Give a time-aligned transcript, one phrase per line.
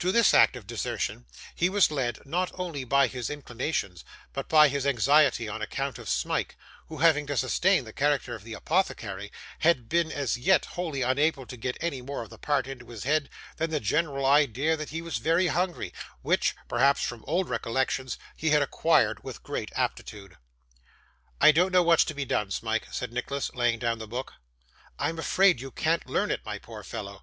[0.00, 1.24] To this act of desertion
[1.54, 5.98] he was led, not only by his own inclinations, but by his anxiety on account
[6.00, 6.56] of Smike,
[6.88, 9.30] who, having to sustain the character of the Apothecary,
[9.60, 13.04] had been as yet wholly unable to get any more of the part into his
[13.04, 18.18] head than the general idea that he was very hungry, which perhaps from old recollections
[18.34, 20.38] he had acquired with great aptitude.
[21.40, 24.32] 'I don't know what's to be done, Smike,' said Nicholas, laying down the book.
[24.98, 27.22] 'I am afraid you can't learn it, my poor fellow.